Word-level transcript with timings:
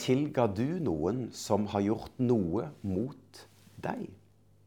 Tilga 0.00 0.46
du 0.48 0.80
noen 0.80 1.28
som 1.36 1.66
har 1.74 1.84
gjort 1.84 2.16
noe 2.22 2.70
mot 2.86 3.44
deg? 3.84 4.08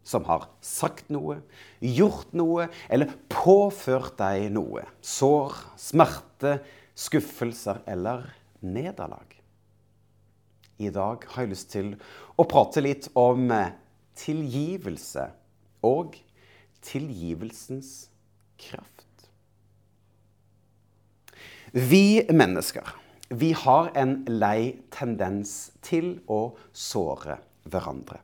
Som 0.03 0.25
har 0.27 0.49
sagt 0.61 1.07
noe, 1.13 1.39
gjort 1.79 2.33
noe 2.35 2.67
eller 2.91 3.13
påført 3.31 4.17
deg 4.19 4.49
noe? 4.53 4.83
Sår, 4.99 5.55
smerte, 5.79 6.57
skuffelser 6.93 7.79
eller 7.89 8.27
nederlag? 8.61 9.31
I 10.83 10.91
dag 10.93 11.23
har 11.31 11.45
jeg 11.45 11.53
lyst 11.53 11.71
til 11.71 11.93
å 12.35 12.45
prate 12.49 12.83
litt 12.83 13.07
om 13.17 13.47
tilgivelse 14.19 15.29
og 15.85 16.17
tilgivelsens 16.83 17.93
kraft. 18.59 19.29
Vi 21.73 22.25
mennesker 22.29 22.91
vi 23.39 23.51
har 23.57 23.91
en 23.97 24.19
lei 24.29 24.75
tendens 24.93 25.73
til 25.81 26.15
å 26.31 26.53
såre 26.71 27.39
hverandre. 27.69 28.19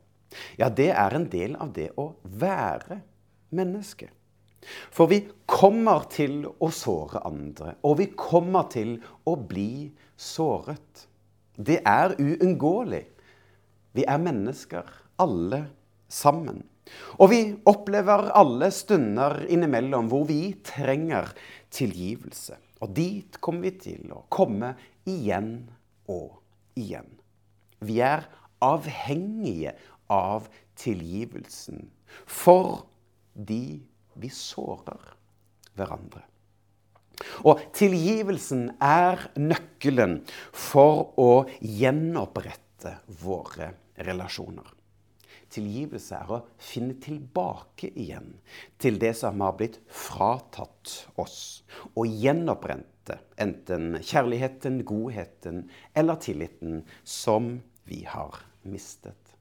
Ja, 0.59 0.69
det 0.69 0.91
er 0.93 1.15
en 1.15 1.27
del 1.31 1.55
av 1.57 1.73
det 1.73 1.89
å 1.97 2.11
være 2.23 2.99
menneske. 3.55 4.11
For 4.91 5.09
vi 5.09 5.21
kommer 5.49 6.05
til 6.11 6.43
å 6.45 6.69
såre 6.75 7.23
andre, 7.27 7.77
og 7.87 7.99
vi 8.01 8.09
kommer 8.13 8.67
til 8.71 8.97
å 9.25 9.35
bli 9.39 9.89
såret. 10.19 11.05
Det 11.55 11.79
er 11.87 12.15
uunngåelig. 12.19 13.05
Vi 13.95 14.05
er 14.05 14.21
mennesker, 14.21 14.83
alle 15.19 15.63
sammen. 16.11 16.61
Og 17.21 17.31
vi 17.31 17.41
opplever 17.69 18.31
alle 18.37 18.69
stunder 18.73 19.43
innimellom 19.51 20.09
hvor 20.11 20.25
vi 20.29 20.55
trenger 20.65 21.31
tilgivelse. 21.73 22.57
Og 22.83 22.93
dit 22.95 23.39
kommer 23.43 23.67
vi 23.67 23.73
til 23.83 24.13
å 24.15 24.23
komme 24.31 24.73
igjen 25.09 25.53
og 26.09 26.39
igjen. 26.79 27.09
Vi 27.79 27.99
er 28.03 28.25
avhengige 28.63 29.75
av 30.11 30.49
tilgivelsen 30.79 31.87
for 32.25 32.85
de 33.33 33.79
vi 34.19 34.31
sårer 34.33 35.13
hverandre. 35.77 36.25
Og 37.43 37.61
tilgivelsen 37.75 38.69
er 38.83 39.29
nøkkelen 39.39 40.19
for 40.55 41.09
å 41.19 41.31
gjenopprette 41.59 42.95
våre 43.21 43.73
relasjoner. 44.07 44.75
Tilgivelse 45.49 46.13
er 46.15 46.31
å 46.31 46.43
finne 46.61 46.95
tilbake 47.01 47.89
igjen 47.97 48.35
til 48.81 48.99
det 49.01 49.15
som 49.17 49.41
har 49.41 49.55
blitt 49.57 49.79
fratatt 49.89 50.93
oss, 51.19 51.63
og 51.97 52.05
gjenopprente 53.09 53.25
enten 53.39 53.97
kjærligheten, 54.03 54.83
godheten 54.85 55.69
eller 55.95 56.15
tilliten 56.15 56.83
som 57.03 57.61
vi 57.83 58.03
har 58.03 58.35
mistet. 58.63 59.35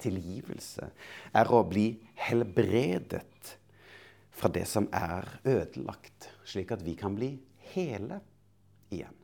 Tilgivelse 0.00 0.90
er 1.32 1.50
å 1.52 1.62
bli 1.68 2.00
helbredet 2.14 3.58
fra 4.34 4.48
det 4.48 4.64
som 4.66 4.88
er 4.92 5.28
ødelagt, 5.44 6.30
slik 6.44 6.72
at 6.72 6.82
vi 6.82 6.94
kan 6.96 7.14
bli 7.14 7.34
hele 7.74 8.20
igjen. 8.90 9.14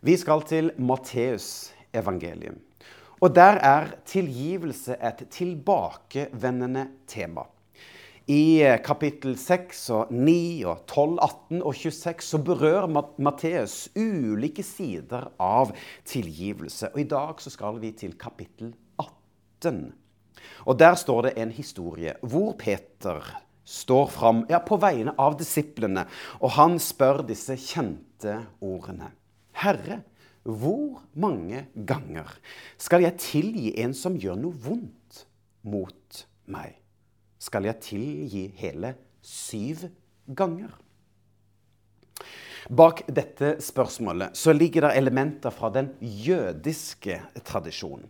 Vi 0.00 0.16
skal 0.16 0.44
til 0.48 0.70
Matteus 0.78 1.72
evangelium. 1.92 2.60
Og 3.20 3.34
der 3.36 3.58
er 3.60 3.90
tilgivelse 4.08 4.96
et 4.96 5.26
tilbakevendende 5.32 6.86
tema. 7.06 7.44
I 8.30 8.62
eh, 8.62 8.76
kapittel 8.84 9.34
6 9.40 9.78
og 9.96 10.10
9 10.14 10.62
og 10.70 10.84
12, 10.86 11.16
18 11.24 11.62
og 11.66 11.74
26 11.74 12.26
så 12.28 12.38
berører 12.46 12.86
Matteus 13.18 13.88
ulike 13.98 14.62
sider 14.62 15.32
av 15.42 15.72
tilgivelse. 16.06 16.92
Og 16.92 17.00
i 17.02 17.08
dag 17.10 17.40
så 17.42 17.50
skal 17.50 17.80
vi 17.82 17.90
til 17.98 18.14
kapittel 18.20 18.70
18. 19.00 19.80
Og 20.62 20.78
der 20.78 20.94
står 21.00 21.26
det 21.26 21.32
en 21.42 21.50
historie 21.56 22.14
hvor 22.22 22.54
Peter 22.60 23.24
står 23.66 24.06
fram 24.14 24.44
ja, 24.50 24.60
på 24.62 24.78
vegne 24.78 25.16
av 25.18 25.34
disiplene, 25.40 26.06
og 26.38 26.54
han 26.54 26.78
spør 26.82 27.24
disse 27.26 27.56
kjente 27.58 28.36
ordene. 28.62 29.10
Herre, 29.58 30.04
hvor 30.46 31.02
mange 31.18 31.66
ganger 31.74 32.30
skal 32.78 33.02
jeg 33.08 33.18
tilgi 33.26 33.74
en 33.82 33.96
som 33.96 34.14
gjør 34.14 34.38
noe 34.38 34.62
vondt 34.68 35.24
mot 35.66 36.22
meg? 36.46 36.79
Skal 37.40 37.66
jeg 37.68 37.80
tilgi 37.84 38.44
hele 38.60 38.94
syv 39.24 39.86
ganger? 40.36 40.74
Bak 42.70 43.02
dette 43.08 43.54
spørsmålet 43.64 44.36
så 44.38 44.52
ligger 44.54 44.84
det 44.86 44.98
elementer 45.00 45.54
fra 45.54 45.72
den 45.74 45.88
jødiske 46.00 47.16
tradisjonen. 47.46 48.06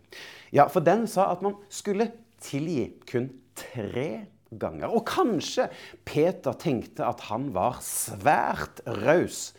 Ja, 0.51 0.67
For 0.67 0.83
den 0.83 1.07
sa 1.07 1.31
at 1.31 1.41
man 1.41 1.55
skulle 1.71 2.11
tilgi 2.43 2.91
kun 3.07 3.31
tre 3.55 4.27
ganger. 4.51 4.91
Og 4.91 5.05
kanskje 5.07 5.69
Peter 6.05 6.53
tenkte 6.59 7.07
at 7.07 7.23
han 7.31 7.49
var 7.55 7.79
svært 7.85 8.83
raus 9.01 9.51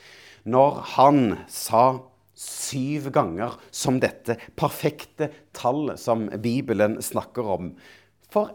når 0.44 0.80
han 0.96 1.20
sa 1.50 2.02
syv 2.42 3.10
ganger 3.14 3.54
som 3.70 4.00
dette 4.02 4.36
perfekte 4.58 5.30
tallet 5.54 6.00
som 6.00 6.26
Bibelen 6.42 6.98
snakker 7.04 7.46
om, 7.56 7.72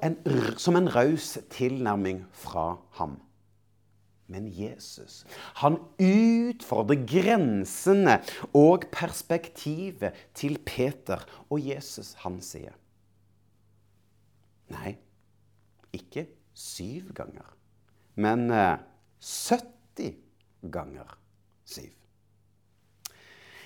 en, 0.04 0.18
som 0.58 0.76
en 0.76 0.90
raus 0.96 1.38
tilnærming 1.54 2.26
fra 2.32 2.76
ham. 3.00 3.18
Men 4.28 4.50
Jesus, 4.52 5.22
han 5.62 5.78
utfordrer 6.04 7.06
grensene 7.08 8.18
og 8.52 8.90
perspektivet 8.92 10.18
til 10.36 10.58
Peter. 10.66 11.24
Og 11.50 11.64
Jesus, 11.64 12.14
han 12.26 12.42
sier 12.44 12.76
Nei, 14.68 14.98
ikke 15.96 16.26
syv 16.52 17.14
ganger, 17.16 17.54
men 18.20 18.50
70 18.52 19.62
eh, 20.04 20.18
ganger 20.74 21.14
syv. 21.64 21.94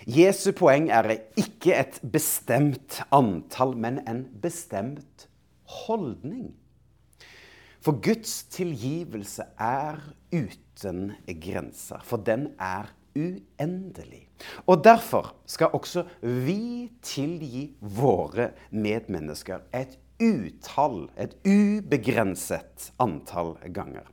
Jesu 0.06 0.52
poeng 0.58 0.92
er 0.94 1.10
ikke 1.38 1.74
et 1.74 1.98
bestemt 2.14 3.00
antall, 3.14 3.74
men 3.78 3.98
en 4.06 4.24
bestemt 4.44 5.28
holdning. 5.72 6.52
For 7.82 7.98
Guds 7.98 8.44
tilgivelse 8.54 9.48
er 9.58 10.02
uten 10.30 11.16
grenser, 11.42 12.04
for 12.06 12.22
den 12.22 12.52
er 12.62 12.92
uendelig. 13.18 14.28
Og 14.70 14.84
derfor 14.84 15.34
skal 15.50 15.74
også 15.74 16.06
vi 16.22 16.92
tilgi 17.02 17.72
våre 17.82 18.52
medmennesker 18.72 19.66
et 19.74 19.98
utall, 20.22 21.08
et 21.18 21.34
ubegrenset 21.46 22.92
antall 23.02 23.56
ganger. 23.74 24.06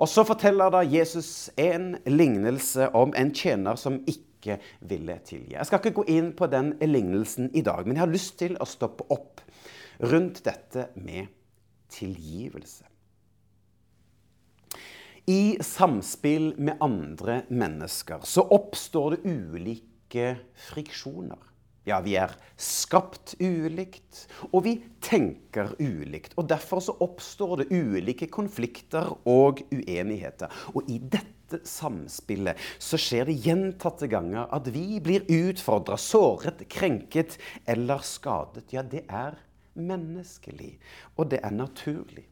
Og 0.00 0.08
så 0.08 0.24
forteller 0.26 0.72
da 0.72 0.82
Jesus 0.82 1.50
en 1.60 1.94
lignelse 2.08 2.88
om 2.96 3.12
en 3.18 3.30
tjener 3.36 3.78
som 3.78 4.00
ikke 4.08 4.56
ville 4.80 5.18
tilgi. 5.26 5.54
Jeg 5.54 5.68
skal 5.68 5.82
ikke 5.82 6.00
gå 6.00 6.08
inn 6.16 6.32
på 6.34 6.48
den 6.50 6.72
lignelsen 6.80 7.52
i 7.54 7.62
dag, 7.62 7.84
men 7.86 7.96
jeg 7.96 8.06
har 8.06 8.14
lyst 8.14 8.38
til 8.40 8.56
å 8.58 8.66
stoppe 8.66 9.06
opp 9.12 9.41
rundt 10.02 10.42
dette 10.44 10.88
med 10.94 11.30
tilgivelse. 11.92 12.88
I 15.26 15.58
samspill 15.62 16.54
med 16.58 16.82
andre 16.82 17.42
mennesker 17.48 18.24
så 18.26 18.42
oppstår 18.50 19.14
det 19.14 19.20
ulike 19.30 20.24
friksjoner. 20.70 21.38
Ja, 21.86 21.98
vi 22.02 22.14
er 22.18 22.30
skapt 22.58 23.34
ulikt, 23.42 24.24
og 24.52 24.64
vi 24.66 24.76
tenker 25.02 25.72
ulikt. 25.82 26.34
Og 26.38 26.46
Derfor 26.50 26.82
så 26.82 26.94
oppstår 27.02 27.62
det 27.62 27.70
ulike 27.74 28.28
konflikter 28.30 29.10
og 29.26 29.64
uenigheter. 29.74 30.50
Og 30.74 30.90
i 30.90 30.98
dette 30.98 31.58
samspillet 31.66 32.58
så 32.82 32.98
skjer 32.98 33.30
det 33.30 33.40
gjentatte 33.46 34.06
ganger 34.10 34.46
at 34.54 34.70
vi 34.74 35.00
blir 35.02 35.26
utfordra, 35.26 35.98
såret, 35.98 36.62
krenket 36.70 37.38
eller 37.66 38.02
skadet. 38.06 38.68
Ja, 38.74 38.86
det 38.86 39.04
er 39.10 39.38
menneskelig, 39.78 40.76
og 41.16 41.30
det 41.32 41.40
er 41.44 41.54
naturlig. 41.54 42.26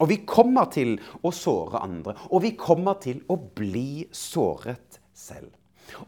Og 0.00 0.08
vi 0.08 0.20
kommer 0.24 0.70
til 0.72 0.94
å 1.26 1.32
såre 1.34 1.82
andre, 1.84 2.14
og 2.30 2.44
vi 2.44 2.54
kommer 2.56 3.00
til 3.02 3.20
å 3.28 3.36
bli 3.36 4.06
såret 4.16 5.00
selv. 5.12 5.52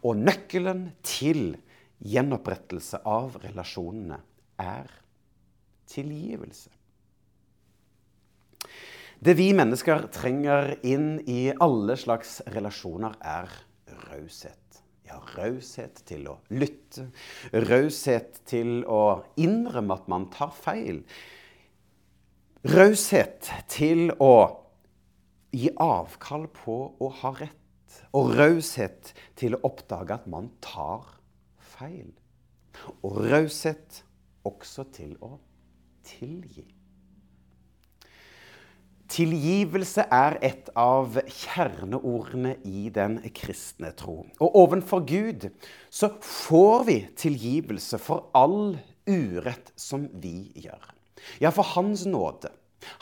Og 0.06 0.16
nøkkelen 0.16 0.86
til 1.04 1.56
gjenopprettelse 2.02 3.02
av 3.08 3.36
relasjonene 3.42 4.20
er 4.62 4.88
tilgivelse. 5.90 6.70
Det 9.22 9.36
vi 9.38 9.52
mennesker 9.54 10.08
trenger 10.10 10.72
inn 10.82 11.20
i 11.30 11.52
alle 11.62 11.94
slags 12.00 12.40
relasjoner, 12.50 13.14
er 13.22 13.52
raushet. 14.08 14.81
Ja, 15.12 15.18
raushet 15.36 15.98
til 16.08 16.24
å 16.30 16.38
lytte. 16.48 17.10
Raushet 17.52 18.38
til 18.48 18.80
å 18.88 19.20
innrømme 19.36 19.98
at 19.98 20.06
man 20.08 20.30
tar 20.32 20.54
feil. 20.56 21.02
Raushet 22.72 23.50
til 23.68 24.14
å 24.22 24.34
gi 25.52 25.68
avkall 25.76 26.46
på 26.62 26.78
å 26.96 27.10
ha 27.20 27.34
rett. 27.40 27.58
og 28.16 28.30
raushet 28.38 29.10
til 29.36 29.52
å 29.52 29.58
oppdage 29.68 30.14
at 30.14 30.24
man 30.26 30.46
tar 30.64 31.04
feil. 31.74 32.08
Og 33.04 33.18
raushet 33.28 33.98
også 34.48 34.86
til 34.96 35.12
å 35.20 35.34
tilgi. 36.08 36.64
Tilgivelse 39.12 40.06
er 40.08 40.38
et 40.40 40.70
av 40.78 41.18
kjerneordene 41.28 42.54
i 42.64 42.86
den 42.94 43.18
kristne 43.36 43.90
tro. 43.92 44.22
Og 44.40 44.56
ovenfor 44.56 45.02
Gud 45.04 45.50
så 45.92 46.08
får 46.24 46.86
vi 46.88 46.96
tilgivelse 47.20 48.00
for 48.00 48.30
all 48.32 48.78
urett 49.04 49.68
som 49.76 50.06
vi 50.22 50.48
gjør. 50.64 50.86
Ja, 51.44 51.52
for 51.52 51.74
Hans 51.74 52.06
nåde, 52.08 52.54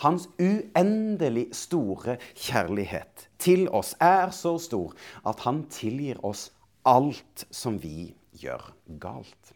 Hans 0.02 0.26
uendelig 0.42 1.46
store 1.56 2.18
kjærlighet 2.34 3.28
til 3.38 3.68
oss 3.70 3.94
er 4.02 4.34
så 4.34 4.56
stor 4.58 4.98
at 5.24 5.46
Han 5.46 5.62
tilgir 5.70 6.18
oss 6.26 6.50
alt 6.84 7.46
som 7.54 7.78
vi 7.78 8.10
gjør 8.42 8.72
galt. 8.98 9.54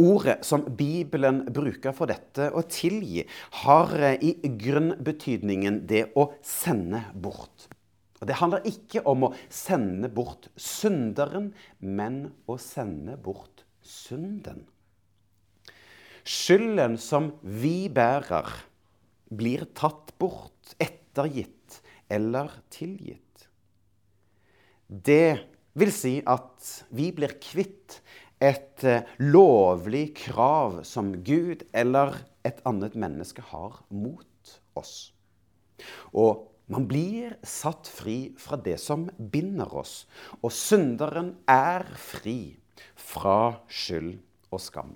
Ordet 0.00 0.40
som 0.46 0.64
Bibelen 0.76 1.44
bruker 1.54 1.94
for 1.96 2.10
dette, 2.10 2.50
å 2.52 2.64
tilgi, 2.68 3.24
har 3.64 3.94
eh, 3.98 4.18
i 4.20 4.34
grunnbetydningen 4.60 5.84
det 5.88 6.06
å 6.18 6.30
sende 6.44 7.04
bort. 7.14 7.68
Og 8.20 8.28
Det 8.28 8.38
handler 8.40 8.68
ikke 8.68 9.02
om 9.10 9.26
å 9.28 9.34
sende 9.52 10.08
bort 10.12 10.48
synderen, 10.56 11.50
men 11.80 12.30
å 12.48 12.56
sende 12.60 13.18
bort 13.20 13.64
synden. 13.84 14.64
Skylden 16.24 16.96
som 16.96 17.34
vi 17.42 17.90
bærer, 17.92 18.48
blir 19.28 19.66
tatt 19.76 20.14
bort, 20.20 20.72
ettergitt 20.80 21.82
eller 22.08 22.52
tilgitt. 22.72 23.20
Det 24.88 25.36
vil 25.74 25.92
si 25.92 26.14
at 26.24 26.70
vi 26.94 27.10
blir 27.12 27.34
kvitt 27.42 27.98
et 28.42 28.84
eh, 28.84 29.04
lovlig 29.18 30.14
krav 30.18 30.82
som 30.88 31.12
Gud 31.26 31.64
eller 31.72 32.16
et 32.44 32.60
annet 32.68 32.96
menneske 32.98 33.44
har 33.52 33.80
mot 33.90 34.58
oss. 34.78 35.12
Og 36.12 36.50
man 36.72 36.86
blir 36.88 37.36
satt 37.44 37.88
fri 37.92 38.32
fra 38.40 38.56
det 38.56 38.78
som 38.80 39.06
binder 39.18 39.68
oss, 39.76 40.04
og 40.40 40.52
synderen 40.54 41.34
er 41.50 41.84
fri 42.00 42.56
fra 42.96 43.60
skyld 43.68 44.16
og 44.50 44.62
skam. 44.62 44.94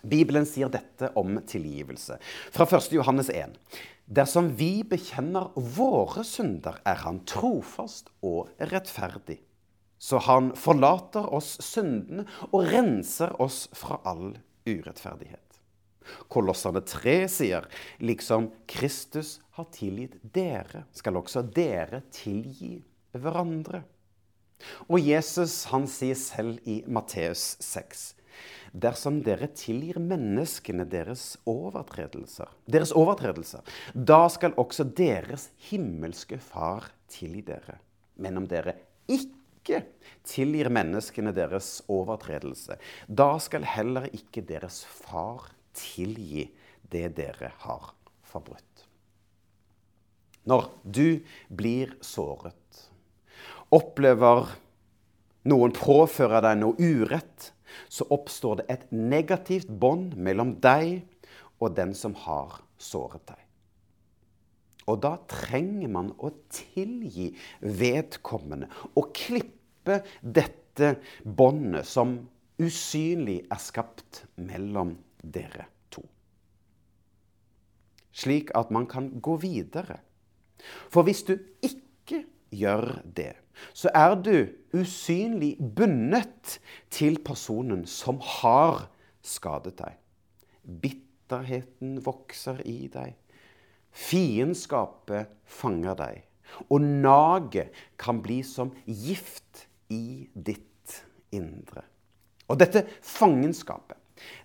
Bibelen 0.00 0.46
sier 0.48 0.70
dette 0.72 1.10
om 1.18 1.34
tilgivelse. 1.44 2.16
Fra 2.54 2.64
1. 2.64 2.92
Johannes 2.94 3.28
1. 3.28 3.58
Dersom 4.10 4.48
vi 4.56 4.80
bekjenner 4.88 5.50
våre 5.54 6.24
synder, 6.24 6.80
er 6.88 7.02
Han 7.04 7.20
trofast 7.28 8.08
og 8.24 8.48
rettferdig 8.72 9.42
så 10.00 10.18
han 10.24 10.50
forlater 10.56 11.28
oss 11.36 11.58
syndene 11.60 12.24
og 12.50 12.70
renser 12.72 13.34
oss 13.42 13.66
fra 13.76 14.00
all 14.08 14.32
urettferdighet. 14.64 15.38
Kolossene 16.32 16.80
3 16.88 17.16
sier 17.30 17.66
liksom 18.00 18.48
Kristus 18.70 19.36
har 19.58 19.68
tilgitt 19.74 20.16
dere, 20.34 20.86
skal 20.96 21.20
også 21.20 21.44
dere 21.44 22.00
tilgi 22.14 22.78
hverandre. 23.12 23.82
Og 24.88 25.00
Jesus 25.04 25.66
han 25.70 25.86
sier 25.88 26.16
selv 26.18 26.64
i 26.68 26.80
Matteus 26.88 27.54
6 27.64 28.10
Dersom 28.70 29.18
dere 29.26 29.48
tilgir 29.58 29.98
menneskene 30.00 30.84
deres 30.88 31.34
overtredelser, 31.50 32.48
deres 32.70 32.92
overtredelser, 32.96 33.64
da 33.92 34.22
skal 34.30 34.54
også 34.60 34.86
deres 34.96 35.48
himmelske 35.68 36.38
Far 36.40 36.86
tilgi 37.10 37.42
dere. 37.50 37.80
Men 38.14 38.38
om 38.38 38.46
dere 38.48 38.76
ikke 39.10 39.39
ikke 39.70 39.86
tilgir 40.26 40.70
menneskene 40.72 41.32
deres 41.34 41.80
overtredelse, 41.90 42.76
da 43.06 43.32
skal 43.42 43.64
heller 43.66 44.08
ikke 44.14 44.42
deres 44.46 44.82
far 44.84 45.50
tilgi 45.76 46.48
det 46.90 47.14
dere 47.18 47.52
har 47.62 47.92
forbrutt. 48.26 48.86
Når 50.48 50.66
du 50.82 51.20
blir 51.48 51.94
såret, 52.02 52.88
opplever 53.70 54.50
noen 55.48 55.72
påfører 55.76 56.42
deg 56.44 56.58
noe 56.60 56.74
urett, 56.80 57.52
så 57.88 58.06
oppstår 58.10 58.60
det 58.60 58.66
et 58.72 58.88
negativt 58.90 59.70
bånd 59.70 60.16
mellom 60.18 60.56
deg 60.60 61.04
og 61.60 61.76
den 61.76 61.94
som 61.94 62.16
har 62.26 62.58
såret 62.80 63.22
deg. 63.30 63.38
Og 64.90 64.98
da 65.04 65.14
trenger 65.30 65.92
man 65.92 66.10
å 66.18 66.32
tilgi 66.50 67.28
vedkommende 67.62 68.66
og 68.98 69.12
klippe 69.14 69.59
dette 70.20 70.94
båndet 71.24 71.88
som 71.88 72.16
usynlig 72.60 73.40
er 73.50 73.60
skapt 73.62 74.24
mellom 74.40 74.94
dere 75.22 75.66
to. 75.92 76.04
Slik 78.12 78.52
at 78.58 78.72
man 78.74 78.88
kan 78.90 79.12
gå 79.22 79.36
videre. 79.40 80.00
For 80.92 81.06
hvis 81.06 81.24
du 81.24 81.36
ikke 81.64 82.24
gjør 82.52 83.00
det, 83.04 83.32
så 83.72 83.90
er 83.94 84.16
du 84.16 84.34
usynlig 84.76 85.56
bundet 85.76 86.58
til 86.92 87.18
personen 87.24 87.86
som 87.88 88.20
har 88.40 88.86
skadet 89.24 89.76
deg. 89.80 89.96
Bitterheten 90.64 91.98
vokser 92.04 92.60
i 92.68 92.88
deg. 92.92 93.16
Fiendskapet 93.90 95.32
fanger 95.50 95.96
deg, 95.98 96.22
og 96.70 96.84
naget 96.84 97.74
kan 97.98 98.20
bli 98.22 98.40
som 98.46 98.70
gift 98.86 99.66
i 99.90 100.28
ditt 100.34 101.02
indre. 101.34 101.84
Og 102.50 102.58
dette 102.58 102.84
fangenskapet, 103.06 103.96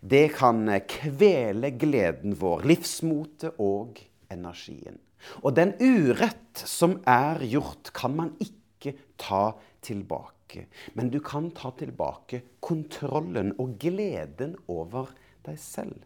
det 0.01 0.29
kan 0.37 0.67
kvele 0.87 1.73
gleden 1.75 2.35
vår, 2.39 2.63
livsmotet 2.69 3.57
og 3.59 3.99
energien. 4.31 4.99
Og 5.41 5.55
den 5.57 5.73
urett 5.81 6.61
som 6.69 6.99
er 7.09 7.41
gjort, 7.49 7.91
kan 7.95 8.13
man 8.15 8.33
ikke 8.39 8.93
ta 9.19 9.55
tilbake. 9.85 10.67
Men 10.93 11.09
du 11.11 11.19
kan 11.19 11.49
ta 11.57 11.73
tilbake 11.75 12.43
kontrollen 12.63 13.53
og 13.59 13.75
gleden 13.81 14.55
over 14.71 15.09
deg 15.45 15.57
selv. 15.61 16.05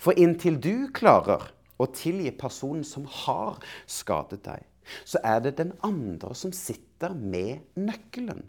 For 0.00 0.16
inntil 0.16 0.60
du 0.62 0.88
klarer 0.96 1.50
å 1.80 1.88
tilgi 1.92 2.32
personen 2.36 2.84
som 2.86 3.04
har 3.24 3.58
skadet 3.90 4.44
deg, 4.46 4.62
så 5.04 5.20
er 5.24 5.42
det 5.44 5.56
den 5.60 5.72
andre 5.86 6.34
som 6.38 6.54
sitter 6.54 7.14
med 7.16 7.64
nøkkelen. 7.78 8.44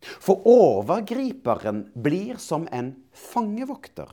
For 0.00 0.46
overgriperen 0.48 1.90
blir 1.94 2.40
som 2.40 2.66
en 2.72 2.94
fangevokter. 3.12 4.08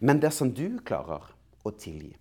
Men 0.00 0.20
dersom 0.20 0.50
du 0.54 0.80
klarer 0.84 1.30
å 1.62 1.70
tilgi, 1.70 2.16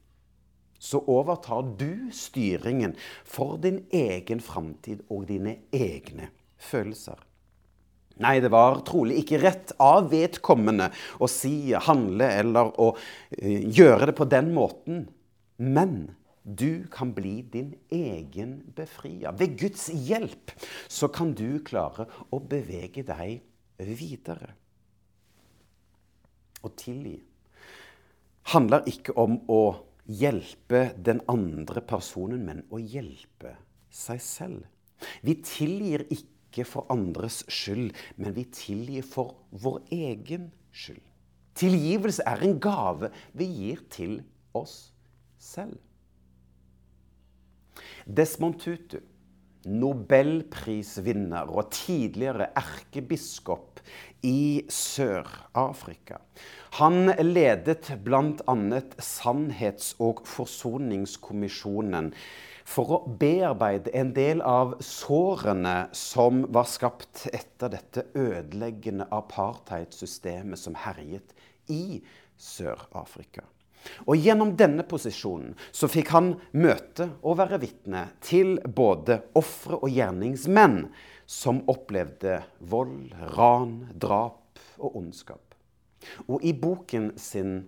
så 0.82 1.02
overtar 1.14 1.76
du 1.78 2.10
styringen 2.14 2.96
for 3.26 3.60
din 3.62 3.84
egen 3.94 4.40
framtid 4.42 5.04
og 5.14 5.28
dine 5.30 5.60
egne 5.74 6.32
følelser. 6.58 7.20
Nei, 8.22 8.40
det 8.42 8.52
var 8.54 8.82
trolig 8.86 9.22
ikke 9.22 9.40
rett 9.42 9.74
av 9.82 10.10
vedkommende 10.12 10.90
å 11.22 11.30
si, 11.30 11.74
handle 11.74 12.28
eller 12.42 12.74
å 12.82 12.92
uh, 12.94 13.62
gjøre 13.78 14.10
det 14.10 14.18
på 14.18 14.28
den 14.30 14.52
måten. 14.54 15.06
Men 15.62 16.12
du 16.44 16.88
kan 16.92 17.14
bli 17.14 17.42
din 17.42 17.76
egen 17.90 18.62
befrier. 18.76 19.34
Ved 19.38 19.58
Guds 19.60 19.90
hjelp 19.90 20.54
så 20.88 21.10
kan 21.14 21.36
du 21.38 21.62
klare 21.66 22.08
å 22.34 22.40
bevege 22.40 23.04
deg 23.06 23.42
videre. 23.82 24.56
Å 26.62 26.70
tilgi 26.78 27.20
handler 28.52 28.88
ikke 28.90 29.14
om 29.22 29.38
å 29.50 29.62
hjelpe 30.10 30.92
den 30.98 31.22
andre 31.30 31.82
personen, 31.86 32.42
men 32.46 32.64
å 32.74 32.82
hjelpe 32.82 33.56
seg 33.94 34.22
selv. 34.22 34.66
Vi 35.22 35.38
tilgir 35.46 36.04
ikke 36.10 36.66
for 36.68 36.90
andres 36.94 37.42
skyld, 37.50 37.94
men 38.18 38.36
vi 38.36 38.48
tilgir 38.54 39.06
for 39.06 39.38
vår 39.52 39.80
egen 39.94 40.50
skyld. 40.74 41.06
Tilgivelse 41.58 42.26
er 42.26 42.44
en 42.48 42.58
gave 42.64 43.12
vi 43.38 43.46
gir 43.46 43.86
til 43.94 44.20
oss 44.58 44.92
selv. 45.38 45.78
Desmond 48.06 48.60
Tutu, 48.62 49.00
nobelprisvinner 49.66 51.52
og 51.54 51.70
tidligere 51.76 52.50
erkebiskop 52.58 53.82
i 54.26 54.64
Sør-Afrika. 54.70 56.18
Han 56.80 57.12
ledet 57.22 57.92
bl.a. 58.04 58.56
Sannhets- 58.98 59.94
og 60.02 60.24
forsoningskommisjonen 60.30 62.12
for 62.72 62.96
å 62.96 63.00
bearbeide 63.22 63.94
en 63.98 64.14
del 64.16 64.42
av 64.46 64.78
sårene 64.86 65.92
som 65.98 66.46
var 66.54 66.70
skapt 66.70 67.28
etter 67.34 67.74
dette 67.74 68.08
ødeleggende 68.18 69.10
apartheidsystemet 69.12 70.62
som 70.62 70.78
herjet 70.86 71.36
i 71.70 72.02
Sør-Afrika. 72.42 73.44
Og 74.06 74.18
gjennom 74.20 74.54
denne 74.60 74.86
posisjonen 74.88 75.56
så 75.72 75.90
fikk 75.92 76.12
han 76.16 76.34
møte 76.54 77.10
og 77.22 77.40
være 77.42 77.62
vitne 77.64 78.06
til 78.24 78.58
både 78.66 79.22
ofre 79.40 79.80
og 79.82 79.90
gjerningsmenn 79.92 80.84
som 81.32 81.64
opplevde 81.72 82.42
vold, 82.60 83.14
ran, 83.38 83.78
drap 83.94 84.62
og 84.82 84.98
ondskap. 85.00 85.56
Og 86.28 86.44
i 86.44 86.54
boken 86.54 87.14
sin 87.18 87.68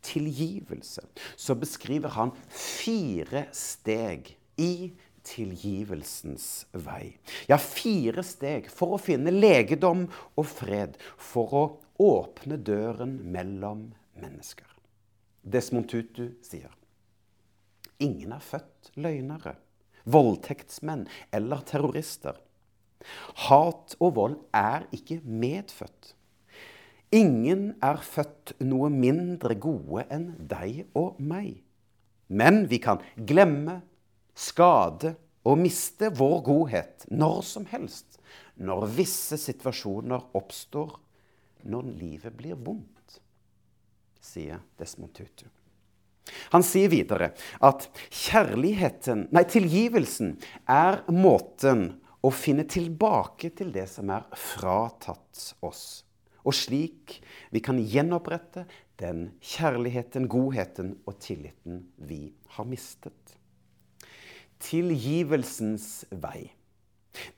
'Tilgivelse' 0.00 1.04
så 1.36 1.54
beskriver 1.54 2.08
han 2.08 2.32
fire 2.48 3.46
steg 3.52 4.36
i 4.56 4.92
tilgivelsens 5.26 6.66
vei. 6.72 7.18
Ja, 7.50 7.58
fire 7.60 8.24
steg 8.24 8.70
for 8.72 8.96
å 8.96 9.02
finne 9.02 9.34
legedom 9.34 10.06
og 10.36 10.48
fred, 10.48 10.96
for 11.16 11.56
å 11.56 11.64
åpne 12.00 12.56
døren 12.64 13.18
mellom 13.32 13.90
mennesker. 14.20 14.69
Desmond 15.42 15.88
Tutu 15.88 16.34
sier 16.44 16.70
ingen 18.00 18.32
er 18.32 18.40
født 18.40 18.90
løgnere, 19.00 19.54
voldtektsmenn 20.08 21.04
eller 21.36 21.60
terrorister. 21.68 22.38
Hat 23.46 23.94
og 24.00 24.14
vold 24.16 24.36
er 24.56 24.86
ikke 24.96 25.20
medfødt. 25.24 26.14
Ingen 27.16 27.74
er 27.82 28.00
født 28.04 28.54
noe 28.62 28.90
mindre 28.92 29.56
gode 29.58 30.06
enn 30.12 30.30
deg 30.48 30.84
og 30.96 31.18
meg. 31.20 31.58
Men 32.28 32.64
vi 32.70 32.78
kan 32.82 33.02
glemme, 33.16 33.80
skade 34.36 35.16
og 35.44 35.58
miste 35.60 36.12
vår 36.14 36.38
godhet 36.46 37.08
når 37.10 37.40
som 37.48 37.66
helst, 37.68 38.20
når 38.56 38.86
visse 38.94 39.40
situasjoner 39.40 40.30
oppstår, 40.38 40.94
når 41.68 41.90
livet 42.00 42.36
blir 42.38 42.56
vondt 42.56 43.20
sier 44.20 44.60
Desmond 44.78 45.14
Tutu. 45.16 45.46
Han 46.52 46.62
sier 46.66 46.90
videre 46.92 47.32
at 47.64 47.88
kjærligheten, 48.10 49.26
nei, 49.34 49.44
tilgivelsen 49.48 50.36
er 50.70 51.00
måten 51.10 51.88
å 52.20 52.30
finne 52.34 52.66
tilbake 52.68 53.52
til 53.56 53.72
det 53.74 53.86
som 53.90 54.12
er 54.12 54.26
fratatt 54.36 55.54
oss. 55.64 56.04
Og 56.44 56.56
slik 56.56 57.18
vi 57.52 57.62
kan 57.64 57.80
gjenopprette 57.80 58.66
den 59.00 59.30
kjærligheten, 59.44 60.28
godheten 60.28 60.94
og 61.08 61.18
tilliten 61.22 61.84
vi 61.96 62.30
har 62.56 62.68
mistet. 62.68 63.36
Tilgivelsens 64.60 66.04
vei. 66.20 66.50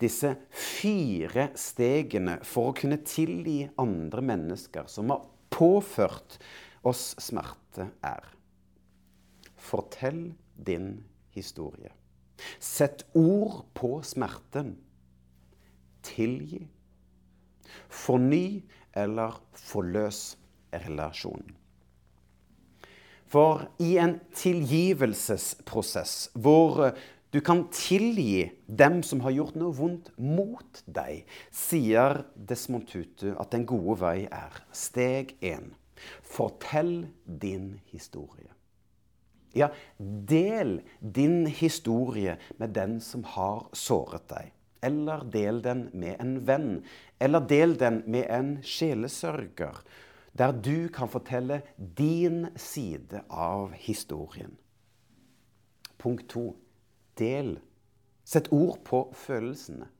Disse 0.02 0.34
fire 0.50 1.48
stegene 1.58 2.40
for 2.46 2.70
å 2.70 2.76
kunne 2.76 2.98
tilgi 3.06 3.62
andre 3.80 4.24
mennesker 4.32 4.90
som 4.90 5.14
har 5.14 5.22
påført 5.52 6.38
oss 6.82 7.14
smerte 7.22 7.88
er. 8.02 8.26
Fortell 9.56 10.32
din 10.66 11.04
historie. 11.34 11.92
Sett 12.58 13.06
ord 13.14 13.64
på 13.74 14.00
smerten. 14.02 14.76
Tilgi. 16.02 16.66
Forny 17.88 18.62
eller 18.98 19.38
forløs 19.56 20.36
relasjonen. 20.72 21.56
For 23.32 23.64
i 23.80 23.94
en 24.02 24.18
tilgivelsesprosess 24.36 26.32
hvor 26.34 26.90
du 27.32 27.38
kan 27.40 27.62
tilgi 27.72 28.50
dem 28.68 29.00
som 29.06 29.22
har 29.24 29.32
gjort 29.32 29.54
noe 29.56 29.72
vondt 29.72 30.10
mot 30.20 30.82
deg, 30.84 31.22
sier 31.48 32.26
Desmond 32.36 32.90
Tutu 32.90 33.30
at 33.32 33.54
den 33.54 33.64
gode 33.64 33.96
vei 34.02 34.18
er 34.26 34.58
steg 34.76 35.32
én 35.40 35.70
Fortell 36.22 37.06
din 37.24 37.80
historie. 37.92 38.50
Ja, 39.52 39.68
del 40.28 40.80
din 41.00 41.46
historie 41.46 42.38
med 42.56 42.70
den 42.70 43.00
som 43.00 43.24
har 43.24 43.66
såret 43.72 44.24
deg. 44.32 44.52
Eller 44.82 45.24
del 45.30 45.60
den 45.62 45.84
med 45.92 46.16
en 46.20 46.38
venn. 46.46 46.70
Eller 47.20 47.44
del 47.46 47.76
den 47.78 48.00
med 48.06 48.26
en 48.32 48.56
sjelesørger. 48.64 49.82
Der 50.32 50.52
du 50.52 50.88
kan 50.88 51.10
fortelle 51.12 51.60
din 51.76 52.46
side 52.56 53.22
av 53.28 53.76
historien. 53.76 54.56
Punkt 56.00 56.30
to. 56.32 56.56
Del. 57.20 57.58
Sett 58.24 58.48
ord 58.52 58.80
på 58.88 59.04
følelsene. 59.14 59.90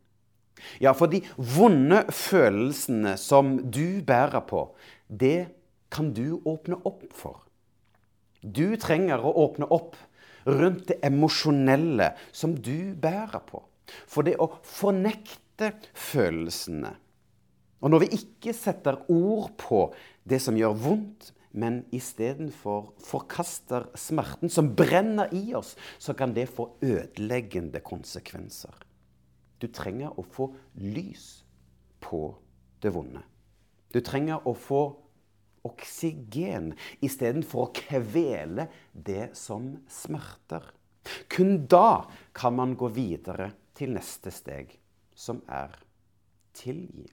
Ja, 0.80 0.92
for 0.96 1.10
de 1.12 1.20
vonde 1.36 2.02
følelsene 2.12 3.16
som 3.20 3.58
du 3.72 4.00
bærer 4.06 4.42
på, 4.48 4.70
det 5.08 5.52
kan 5.92 6.12
du 6.16 6.40
åpne 6.48 6.78
opp 6.88 7.04
for. 7.14 7.42
Du 8.42 8.74
trenger 8.80 9.22
å 9.22 9.34
åpne 9.44 9.68
opp 9.70 9.98
rundt 10.48 10.88
det 10.90 10.98
emosjonelle 11.06 12.12
som 12.34 12.56
du 12.56 12.94
bærer 12.98 13.44
på. 13.46 13.62
For 14.08 14.26
det 14.26 14.38
å 14.40 14.48
fornekte 14.64 15.74
følelsene 15.92 16.94
Og 17.82 17.90
når 17.90 18.04
vi 18.04 18.16
ikke 18.16 18.52
setter 18.54 19.00
ord 19.10 19.48
på 19.58 19.78
det 20.22 20.38
som 20.38 20.54
gjør 20.54 20.76
vondt, 20.78 21.32
men 21.58 21.80
istedenfor 21.90 22.92
forkaster 23.02 23.88
smerten 23.98 24.52
som 24.52 24.70
brenner 24.78 25.32
i 25.34 25.50
oss, 25.58 25.74
så 25.98 26.14
kan 26.14 26.30
det 26.30 26.46
få 26.54 26.68
ødeleggende 26.78 27.82
konsekvenser. 27.82 28.70
Du 29.58 29.66
trenger 29.66 30.14
å 30.14 30.22
få 30.22 30.52
lys 30.78 31.42
på 32.00 32.22
det 32.82 32.94
vonde. 32.94 33.24
Du 33.90 34.00
trenger 34.00 34.46
å 34.46 34.54
få 34.54 34.84
oksygen 35.68 36.72
istedenfor 37.04 37.66
å 37.66 37.72
kvele 37.76 38.68
det 38.92 39.32
som 39.38 39.72
smerter. 39.90 40.64
Kun 41.28 41.66
da 41.70 42.04
kan 42.36 42.54
man 42.58 42.76
gå 42.78 42.90
videre 42.94 43.50
til 43.76 43.94
neste 43.96 44.30
steg, 44.34 44.76
som 45.14 45.42
er 45.50 45.74
tilgi. 46.56 47.08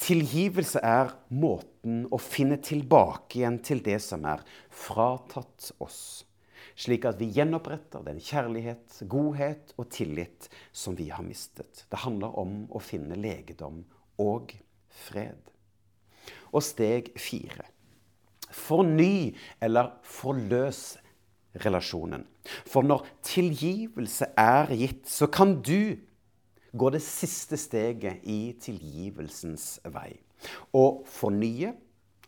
Tilgivelse 0.00 0.80
er 0.82 1.12
måten 1.30 2.02
å 2.10 2.18
finne 2.18 2.58
tilbake 2.64 3.38
igjen 3.38 3.60
til 3.62 3.82
det 3.86 4.00
som 4.02 4.24
er 4.26 4.42
fratatt 4.74 5.70
oss, 5.78 6.24
slik 6.74 7.06
at 7.06 7.20
vi 7.20 7.30
gjenoppretter 7.36 8.02
den 8.06 8.18
kjærlighet, 8.24 9.02
godhet 9.10 9.74
og 9.76 9.90
tillit 9.94 10.50
som 10.72 10.98
vi 10.98 11.10
har 11.14 11.22
mistet. 11.26 11.84
Det 11.86 12.02
handler 12.02 12.34
om 12.40 12.64
å 12.74 12.82
finne 12.82 13.18
legedom 13.20 13.84
og 14.18 14.56
fred. 15.06 15.38
Og 16.52 16.64
steg 16.64 17.12
fire 17.20 17.68
forny 18.54 19.34
eller 19.62 19.94
forløs 20.06 20.98
relasjonen. 21.64 22.24
For 22.66 22.86
når 22.86 23.06
tilgivelse 23.26 24.30
er 24.38 24.72
gitt, 24.78 25.06
så 25.10 25.28
kan 25.32 25.58
du 25.62 25.96
gå 26.70 26.90
det 26.94 27.02
siste 27.02 27.58
steget 27.58 28.24
i 28.30 28.54
tilgivelsens 28.62 29.80
vei. 29.90 30.12
Å 30.72 31.02
fornye, 31.10 31.74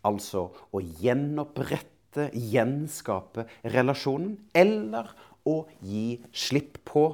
altså 0.05 0.49
å 0.71 0.81
gjenopprette, 1.01 2.29
gjenskape 2.33 3.47
relasjonen, 3.73 4.35
eller 4.53 5.09
å 5.49 5.63
gi 5.81 6.19
slipp 6.29 6.83
på, 6.85 7.07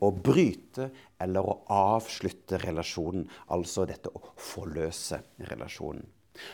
å 0.00 0.08
bryte 0.16 0.86
eller 1.20 1.44
å 1.44 1.58
avslutte 1.76 2.56
relasjonen. 2.62 3.26
Altså 3.52 3.84
dette 3.84 4.08
å 4.08 4.32
forløse 4.40 5.20
relasjonen. 5.50 6.06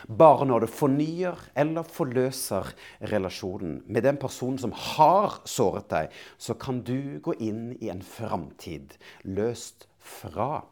Bare 0.07 0.47
når 0.47 0.65
det 0.65 0.71
fornyer 0.73 1.41
eller 1.57 1.87
forløser 1.87 2.71
relasjonen 3.11 3.81
med 3.85 4.05
den 4.07 4.19
personen 4.21 4.59
som 4.61 4.75
har 4.75 5.39
såret 5.47 5.89
deg, 5.91 6.15
så 6.37 6.57
kan 6.59 6.81
du 6.87 7.19
gå 7.23 7.35
inn 7.39 7.71
i 7.79 7.91
en 7.93 8.03
framtid 8.05 8.97
løst 9.27 9.87
fra 9.97 10.63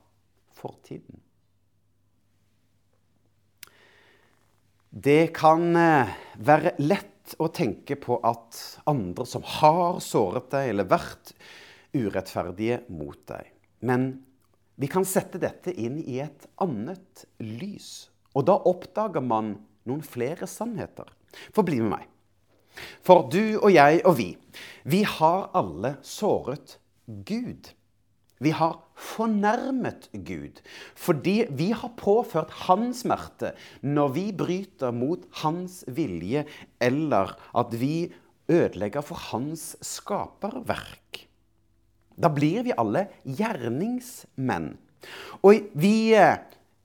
fortiden. 0.55 1.21
Det 4.95 5.33
kan 5.35 5.75
eh, 5.75 6.15
være 6.39 6.77
lett 6.79 7.35
å 7.41 7.49
tenke 7.51 7.97
på 7.99 8.15
at 8.23 8.59
andre 8.87 9.25
som 9.27 9.43
har 9.57 9.99
såret 10.03 10.47
deg 10.53 10.71
eller 10.71 10.87
vært 10.87 11.33
urettferdige 11.95 12.85
mot 12.95 13.19
deg. 13.27 13.49
Men 13.83 14.07
vi 14.79 14.87
kan 14.91 15.07
sette 15.07 15.39
dette 15.41 15.73
inn 15.75 15.97
i 15.99 16.21
et 16.23 16.47
annet 16.63 17.25
lys. 17.43 18.07
Og 18.35 18.47
da 18.49 18.57
oppdager 18.67 19.23
man 19.23 19.55
noen 19.87 20.03
flere 20.05 20.47
sannheter. 20.49 21.07
For 21.55 21.67
bli 21.67 21.81
med 21.83 21.93
meg. 21.95 22.11
For 23.05 23.27
du 23.31 23.57
og 23.61 23.71
jeg 23.71 24.01
og 24.03 24.17
vi, 24.19 24.33
vi 24.83 25.05
har 25.07 25.49
alle 25.55 25.95
såret 26.03 26.77
Gud. 27.07 27.71
Vi 28.43 28.51
har 28.51 28.81
fornærmet 28.99 30.09
Gud 30.27 30.59
fordi 30.99 31.45
vi 31.55 31.69
har 31.71 31.93
påført 31.99 32.51
hans 32.65 33.05
smerte 33.05 33.53
når 33.79 34.11
vi 34.17 34.25
bryter 34.35 34.91
mot 34.95 35.23
hans 35.41 35.83
vilje, 35.87 36.43
eller 36.83 37.31
at 37.55 37.75
vi 37.79 38.11
ødelegger 38.51 39.05
for 39.05 39.19
hans 39.31 39.73
skaperverk. 39.81 41.23
Da 42.15 42.31
blir 42.31 42.63
vi 42.67 42.75
alle 42.77 43.07
gjerningsmenn. 43.23 44.75
Og 45.43 45.71
vi 45.75 46.11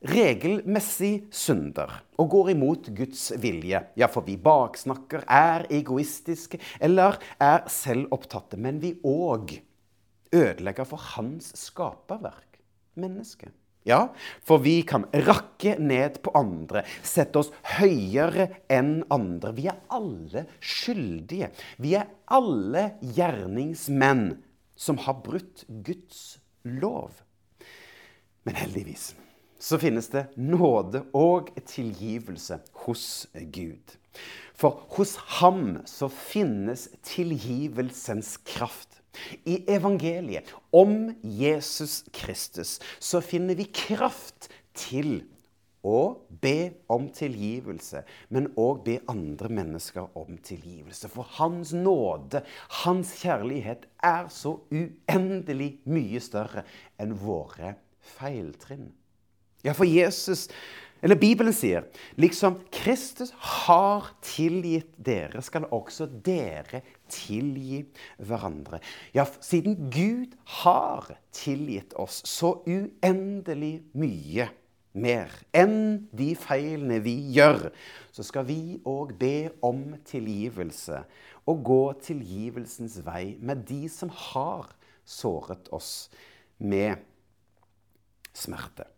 regelmessig 0.06 1.26
synder 1.34 1.92
og 2.20 2.30
går 2.32 2.52
imot 2.54 2.90
Guds 2.96 3.30
vilje. 3.40 3.82
Ja, 4.00 4.08
for 4.12 4.24
vi 4.26 4.36
baksnakker, 4.40 5.24
er 5.28 5.66
egoistiske 5.72 6.60
eller 6.80 7.18
er 7.40 7.66
selvopptatte. 7.70 8.58
Men 8.60 8.80
vi 8.82 8.94
òg 9.04 9.58
ødelegger 10.32 10.88
for 10.88 11.10
hans 11.16 11.52
skaperverk, 11.58 12.60
mennesket. 13.00 13.52
Ja, 13.88 14.10
for 14.44 14.60
vi 14.60 14.82
kan 14.84 15.06
rakke 15.24 15.78
ned 15.80 16.18
på 16.20 16.34
andre, 16.36 16.82
sette 17.02 17.40
oss 17.40 17.48
høyere 17.78 18.50
enn 18.68 19.00
andre. 19.08 19.54
Vi 19.56 19.70
er 19.72 19.78
alle 19.88 20.44
skyldige. 20.60 21.48
Vi 21.80 21.94
er 21.96 22.10
alle 22.28 22.90
gjerningsmenn 23.00 24.34
som 24.76 25.00
har 25.06 25.22
brutt 25.24 25.64
Guds 25.68 26.38
lov. 26.68 27.24
Men 28.44 28.60
heldigvis 28.60 29.14
så 29.60 29.78
finnes 29.80 30.08
det 30.12 30.26
nåde 30.40 31.04
og 31.16 31.50
tilgivelse 31.68 32.60
hos 32.84 33.04
Gud. 33.52 33.96
For 34.56 34.84
hos 34.96 35.14
ham 35.40 35.80
så 35.88 36.08
finnes 36.08 36.88
tilgivelsens 37.06 38.36
kraft. 38.44 39.00
I 39.44 39.60
evangeliet 39.68 40.48
om 40.72 41.10
Jesus 41.22 42.04
Kristus 42.14 42.78
så 42.98 43.20
finner 43.20 43.58
vi 43.58 43.66
kraft 43.74 44.48
til 44.76 45.20
å 45.80 46.20
be 46.42 46.72
om 46.92 47.08
tilgivelse, 47.14 48.02
men 48.28 48.50
òg 48.60 48.82
be 48.84 48.98
andre 49.08 49.48
mennesker 49.60 50.10
om 50.18 50.36
tilgivelse. 50.44 51.08
For 51.08 51.24
Hans 51.38 51.72
nåde, 51.72 52.44
Hans 52.82 53.14
kjærlighet, 53.22 53.88
er 54.04 54.28
så 54.32 54.58
uendelig 54.68 55.72
mye 55.88 56.20
større 56.20 56.66
enn 57.00 57.16
våre 57.16 57.78
feiltrinn. 58.16 58.90
Ja, 59.64 59.74
for 59.76 59.88
Jesus 59.88 60.48
eller 61.00 61.16
Bibelen 61.16 61.54
sier 61.56 61.86
liksom 62.20 62.58
Kristus 62.74 63.32
har 63.40 64.10
tilgitt 64.24 64.92
dere, 65.00 65.40
skal 65.42 65.68
også 65.72 66.06
dere 66.24 66.82
tilgi 67.10 67.82
hverandre. 68.20 68.82
Ja, 69.16 69.24
siden 69.40 69.88
Gud 69.92 70.36
har 70.60 71.08
tilgitt 71.32 71.96
oss 71.96 72.20
så 72.28 72.58
uendelig 72.68 73.78
mye 73.96 74.50
mer 74.92 75.32
enn 75.56 76.10
de 76.16 76.32
feilene 76.38 76.98
vi 77.04 77.14
gjør, 77.36 77.68
så 78.12 78.26
skal 78.26 78.44
vi 78.48 78.60
òg 78.84 79.14
be 79.20 79.50
om 79.64 79.94
tilgivelse 80.04 81.04
og 81.48 81.64
gå 81.64 81.82
tilgivelsens 82.04 82.98
vei 83.06 83.38
med 83.40 83.64
de 83.70 83.84
som 83.88 84.12
har 84.12 84.68
såret 85.06 85.70
oss 85.74 86.10
med 86.58 86.98
smerte 88.36 88.90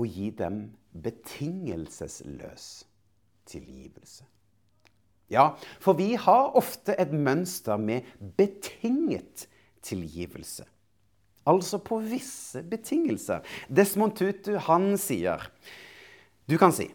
og 0.00 0.08
gi 0.08 0.30
dem 0.34 0.62
betingelsesløs 1.04 2.66
tilgivelse. 3.50 4.24
Ja, 5.30 5.52
for 5.78 5.94
vi 5.98 6.14
har 6.18 6.56
ofte 6.58 6.96
et 6.98 7.12
mønster 7.12 7.78
med 7.78 8.08
betinget 8.36 9.46
tilgivelse. 9.82 10.64
Altså 11.46 11.78
på 11.78 12.00
visse 12.02 12.62
betingelser. 12.62 13.44
Desmond 13.68 14.16
Tutu, 14.18 14.56
han 14.58 14.96
sier 14.98 15.46
Du 16.50 16.58
kan 16.58 16.72
si 16.74 16.90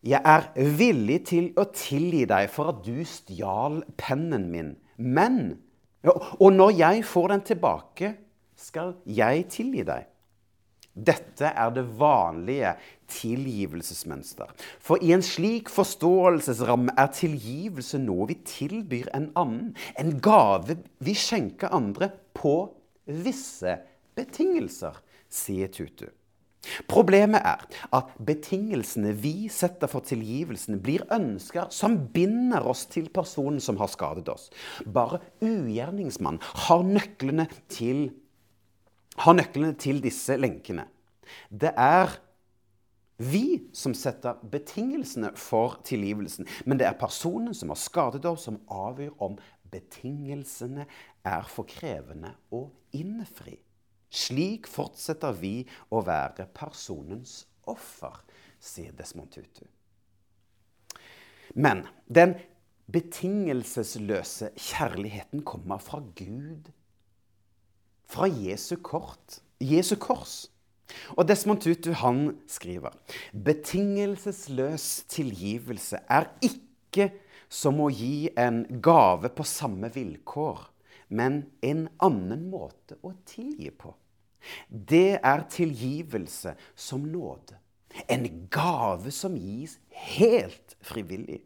jeg 0.00 0.22
er 0.24 0.46
villig 0.78 1.18
til 1.28 1.50
å 1.60 1.66
tilgi 1.76 2.22
deg 2.24 2.46
for 2.48 2.70
at 2.72 2.78
du 2.86 3.02
stjal 3.04 3.82
pennen 4.00 4.48
min. 4.52 4.70
Men 4.96 5.58
Og 6.40 6.52
når 6.52 6.70
jeg 6.72 7.04
får 7.04 7.26
den 7.28 7.42
tilbake, 7.44 8.14
skal 8.56 8.94
jeg 9.04 9.44
tilgi 9.52 9.82
deg. 9.84 10.06
Dette 10.94 11.52
er 11.54 11.70
det 11.74 11.84
vanlige 11.98 12.74
tilgivelsesmønster. 13.10 14.50
For 14.82 15.02
i 15.02 15.12
en 15.14 15.24
slik 15.24 15.70
forståelsesramme 15.72 16.96
er 16.98 17.12
tilgivelse 17.14 18.00
noe 18.02 18.26
vi 18.30 18.40
tilbyr 18.46 19.10
en 19.16 19.30
annen. 19.38 19.74
En 19.98 20.16
gave 20.22 20.80
vi 20.98 21.14
skjenker 21.14 21.72
andre 21.74 22.10
på 22.36 22.54
visse 23.06 23.78
betingelser, 24.18 24.98
sier 25.30 25.70
Tutu. 25.72 26.08
Problemet 26.90 27.40
er 27.40 27.62
at 27.96 28.10
betingelsene 28.26 29.14
vi 29.16 29.48
setter 29.52 29.88
for 29.88 30.04
tilgivelsen, 30.04 30.80
blir 30.84 31.06
ønsker 31.14 31.70
som 31.72 31.96
binder 32.12 32.66
oss 32.68 32.84
til 32.92 33.08
personen 33.14 33.62
som 33.64 33.78
har 33.80 33.88
skadet 33.88 34.28
oss. 34.28 34.50
Bare 34.84 35.22
ugjerningsmannen 35.40 36.42
har 36.66 36.84
nøklene 36.84 37.48
til 37.72 38.10
har 39.20 39.36
nøklene 39.36 39.76
til 39.80 40.00
disse 40.02 40.36
lenkene. 40.38 40.86
Det 41.50 41.72
er 41.76 42.16
vi 43.20 43.68
som 43.76 43.92
setter 43.94 44.38
betingelsene 44.50 45.34
for 45.36 45.76
tilgivelsen. 45.84 46.48
Men 46.64 46.80
det 46.80 46.88
er 46.88 47.00
personen 47.00 47.54
som 47.54 47.72
har 47.72 47.80
skadet 47.80 48.24
oss, 48.24 48.46
som 48.48 48.62
avgjør 48.72 49.18
om 49.20 49.36
betingelsene 49.70 50.86
er 51.28 51.50
for 51.52 51.68
krevende 51.68 52.32
å 52.50 52.64
innfri. 52.96 53.58
Slik 54.10 54.66
fortsetter 54.66 55.36
vi 55.38 55.60
å 55.92 56.00
være 56.02 56.48
personens 56.56 57.44
offer, 57.70 58.16
sier 58.58 58.96
Desmond 58.96 59.30
Tutu. 59.36 59.66
Men 61.54 61.84
den 62.08 62.38
betingelsesløse 62.90 64.50
kjærligheten 64.56 65.44
kommer 65.46 65.78
fra 65.82 66.00
Gud 66.18 66.72
fra 68.10 68.26
Jesu, 68.28 68.76
kort, 68.82 69.40
Jesu 69.60 69.94
kors. 70.00 70.48
Og 71.14 71.28
Desmond 71.28 71.62
Tutu 71.62 71.92
han 71.94 72.32
skriver 72.50 72.96
betingelsesløs 73.46 75.04
tilgivelse 75.10 76.00
er 76.10 76.26
ikke 76.42 77.10
som 77.50 77.80
å 77.82 77.90
gi 77.94 78.30
en 78.38 78.64
gave 78.82 79.30
på 79.34 79.46
samme 79.46 79.90
vilkår, 79.94 80.64
men 81.14 81.44
en 81.66 81.86
annen 82.02 82.46
måte 82.50 82.98
å 83.06 83.12
tilgi 83.26 83.70
på. 83.74 83.94
Det 84.70 85.18
er 85.18 85.46
tilgivelse 85.50 86.54
som 86.78 87.04
nåde. 87.06 87.58
En 88.06 88.26
gave 88.50 89.10
som 89.14 89.34
gis 89.36 89.76
helt 89.90 90.76
frivillig. 90.86 91.42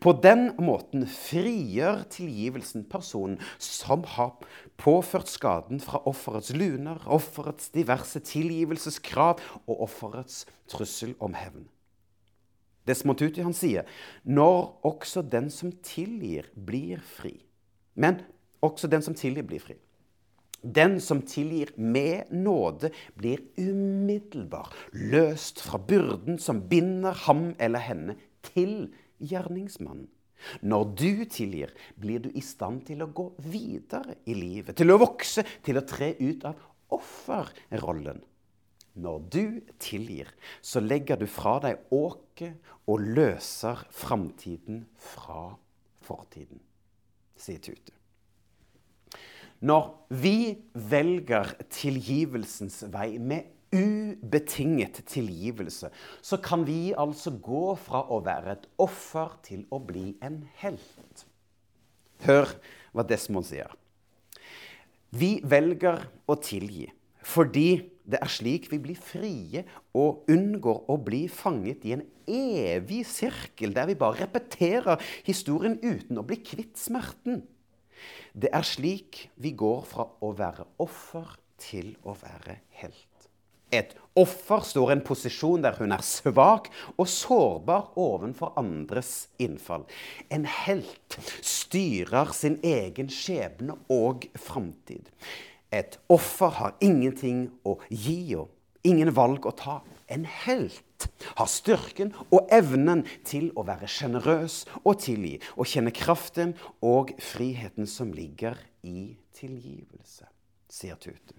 På 0.00 0.12
den 0.12 0.52
måten 0.62 1.06
frigjør 1.10 2.04
tilgivelsen 2.12 2.86
personen 2.90 3.38
som 3.62 4.04
har 4.16 4.36
påført 4.80 5.30
skaden 5.30 5.82
fra 5.82 6.02
offerets 6.08 6.52
luner, 6.56 7.02
offerets 7.06 7.72
diverse 7.74 8.22
tilgivelseskrav 8.24 9.42
og 9.66 9.82
offerets 9.88 10.44
trussel 10.70 11.16
om 11.20 11.36
hevn. 11.38 11.66
Desmond 12.88 13.20
Tutu 13.20 13.42
han 13.44 13.56
sier 13.56 13.88
når 14.24 14.78
også 14.88 15.22
den 15.22 15.50
som 15.52 15.74
tilgir, 15.84 16.48
blir 16.54 17.02
fri. 17.04 17.34
Men 17.98 18.22
også 18.64 18.88
den 18.90 19.04
som 19.04 19.16
tilgir, 19.18 19.44
blir 19.46 19.62
fri. 19.62 19.76
Den 20.62 20.96
som 21.00 21.20
tilgir 21.22 21.70
med 21.78 22.32
nåde, 22.34 22.90
blir 23.14 23.44
umiddelbar 23.58 24.72
løst 24.92 25.60
fra 25.62 25.78
byrden 25.78 26.40
som 26.42 26.64
binder 26.70 27.14
ham 27.26 27.52
eller 27.62 27.84
henne 27.84 28.16
til 28.48 28.88
gjerningsmannen. 29.18 30.08
Når 30.62 30.84
du 30.94 31.24
tilgir, 31.26 31.72
blir 31.98 32.22
du 32.22 32.30
i 32.30 32.42
stand 32.44 32.84
til 32.86 33.02
å 33.02 33.10
gå 33.10 33.26
videre 33.50 34.20
i 34.30 34.36
livet, 34.38 34.76
til 34.78 34.94
å 34.94 35.00
vokse, 35.00 35.42
til 35.66 35.80
å 35.80 35.86
tre 35.86 36.12
ut 36.20 36.46
av 36.46 36.60
offerrollen. 36.94 38.20
Når 38.98 39.26
du 39.30 39.44
tilgir, 39.82 40.30
så 40.62 40.82
legger 40.82 41.18
du 41.18 41.26
fra 41.30 41.58
deg 41.62 41.90
åket 41.94 42.58
og 42.88 43.04
løser 43.18 43.84
framtiden 43.94 44.84
fra 44.98 45.52
fortiden, 46.06 46.62
sier 47.38 47.62
Tute. 47.62 47.94
Når 49.58 49.86
vi 50.22 50.54
velger 50.72 51.56
tilgivelsens 51.74 52.84
vei 52.94 53.16
med 53.18 53.57
ubetinget 53.74 55.02
tilgivelse, 55.08 55.90
så 56.22 56.38
kan 56.42 56.64
vi 56.66 56.94
altså 56.96 57.34
gå 57.42 57.74
fra 57.80 58.04
å 58.08 58.20
være 58.24 58.56
et 58.56 58.68
offer 58.80 59.34
til 59.46 59.66
å 59.70 59.80
bli 59.82 60.14
en 60.24 60.42
helt. 60.62 61.26
Hør 62.24 62.54
hva 62.92 63.04
Desmond 63.06 63.46
sier. 63.48 63.70
Vi 65.14 65.38
velger 65.44 66.08
å 66.28 66.36
tilgi 66.40 66.88
fordi 67.28 67.80
det 68.08 68.20
er 68.22 68.30
slik 68.32 68.70
vi 68.72 68.78
blir 68.80 68.96
frie 68.96 69.64
og 69.96 70.28
unngår 70.32 70.86
å 70.88 70.96
bli 71.04 71.26
fanget 71.28 71.84
i 71.84 71.92
en 71.96 72.04
evig 72.28 73.02
sirkel 73.08 73.74
der 73.76 73.90
vi 73.90 73.98
bare 74.00 74.22
repeterer 74.22 75.02
historien 75.26 75.76
uten 75.82 76.20
å 76.20 76.24
bli 76.24 76.38
kvitt 76.40 76.80
smerten. 76.80 77.42
Det 78.32 78.48
er 78.54 78.64
slik 78.64 79.26
vi 79.36 79.52
går 79.58 79.84
fra 79.90 80.08
å 80.24 80.32
være 80.38 80.68
offer 80.80 81.36
til 81.60 81.92
å 82.06 82.14
være 82.16 82.60
helt. 82.80 83.07
Et 83.74 83.94
offer 84.18 84.64
står 84.64 84.90
i 84.90 84.96
en 84.96 85.04
posisjon 85.04 85.62
der 85.64 85.76
hun 85.78 85.92
er 85.94 86.04
svak 86.04 86.70
og 86.96 87.08
sårbar 87.10 87.92
ovenfor 88.00 88.54
andres 88.60 89.28
innfall. 89.38 89.84
En 90.32 90.46
helt 90.48 91.18
styrer 91.44 92.32
sin 92.36 92.58
egen 92.64 93.12
skjebne 93.12 93.76
og 93.92 94.26
framtid. 94.36 95.10
Et 95.70 95.98
offer 96.08 96.54
har 96.60 96.76
ingenting 96.80 97.48
å 97.68 97.76
gi 97.92 98.34
og 98.38 98.48
ingen 98.88 99.12
valg 99.14 99.46
å 99.46 99.52
ta. 99.52 99.80
En 100.08 100.24
helt 100.24 101.08
har 101.36 101.50
styrken 101.52 102.14
og 102.32 102.48
evnen 102.54 103.04
til 103.28 103.50
å 103.52 103.66
være 103.68 103.90
sjenerøs 103.92 104.62
og 104.80 105.02
tilgi, 105.04 105.36
og 105.60 105.68
kjenne 105.68 105.92
kraften 105.94 106.56
og 106.80 107.12
friheten 107.22 107.86
som 107.86 108.14
ligger 108.16 108.56
i 108.88 109.12
tilgivelse, 109.36 110.26
sier 110.72 110.96
Tute. 110.96 111.36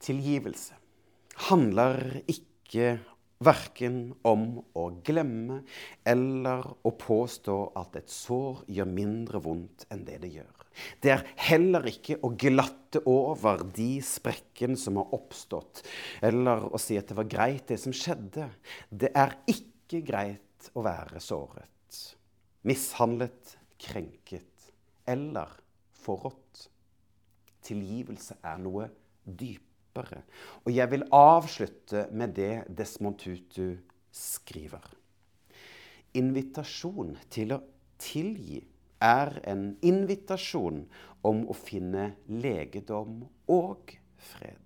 Tilgivelse 0.00 0.76
handler 1.50 2.22
ikke 2.30 2.98
verken 3.40 4.10
om 4.28 4.60
å 4.76 4.86
glemme 5.04 5.62
eller 6.08 6.66
å 6.84 6.92
påstå 7.00 7.56
at 7.80 7.96
et 8.00 8.12
sår 8.12 8.64
gjør 8.68 8.88
mindre 8.88 9.40
vondt 9.44 9.86
enn 9.92 10.04
det 10.04 10.18
det 10.24 10.32
gjør. 10.34 10.56
Det 11.00 11.12
er 11.12 11.24
heller 11.48 11.88
ikke 11.90 12.18
å 12.24 12.32
glatte 12.38 13.02
over 13.08 13.64
de 13.76 13.98
sprekkene 14.04 14.78
som 14.80 15.00
har 15.00 15.14
oppstått, 15.16 15.82
eller 16.24 16.68
å 16.68 16.80
si 16.80 16.98
at 17.00 17.10
det 17.10 17.16
var 17.18 17.28
greit, 17.32 17.66
det 17.68 17.80
som 17.80 17.94
skjedde. 17.96 18.48
Det 18.88 19.10
er 19.16 19.34
ikke 19.50 20.02
greit 20.06 20.70
å 20.76 20.84
være 20.86 21.20
såret, 21.24 22.00
mishandlet, 22.68 23.56
krenket 23.80 24.70
eller 25.08 25.56
forrådt. 26.04 26.68
Tilgivelse 27.64 28.38
er 28.44 28.60
noe 28.60 28.88
dypere 29.24 29.69
dypere. 29.90 30.22
Og 30.64 30.72
jeg 30.74 30.90
vil 30.90 31.04
avslutte 31.12 32.08
med 32.12 32.34
det 32.34 32.64
Desmond 32.76 33.18
Tutu 33.18 33.78
skriver. 34.12 34.84
Invitasjon 36.14 37.16
til 37.30 37.52
å 37.52 37.60
tilgi 37.98 38.64
er 39.00 39.40
en 39.44 39.76
invitasjon 39.82 40.84
om 41.22 41.44
å 41.48 41.54
finne 41.54 42.16
legedom 42.28 43.22
og 43.48 43.94
fred. 44.16 44.58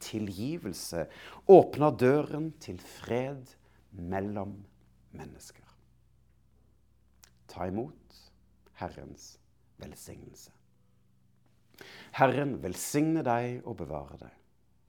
Tilgivelse 0.00 1.06
åpner 1.48 1.94
døren 1.96 2.52
til 2.60 2.80
fred 2.80 3.54
mellom 3.92 4.58
mennesker. 5.12 5.64
Ta 7.48 7.68
imot 7.70 8.18
Herrens 8.80 9.38
velsignelse. 9.78 10.50
Herren 12.14 12.58
velsigne 12.62 13.22
deg 13.26 13.64
og 13.64 13.78
bevare 13.78 14.18
deg. 14.20 14.43